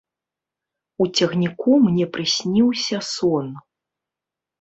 У 1.03 1.05
цягніку 1.19 1.71
мне 1.87 2.05
прысніўся 2.15 2.97
сон. 3.11 3.53